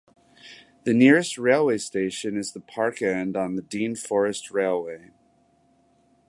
[0.83, 5.11] The nearest railway station is Parkend on the Dean Forest Railway.